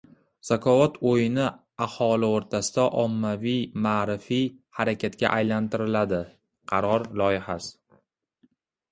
[0.47, 1.49] «Zakovat» o‘yini
[1.85, 4.47] aholi o‘rtasida ommaviy-ma'rifiy
[4.79, 6.19] harakatga aylantiriladi-
[6.73, 7.71] qaror loyihasi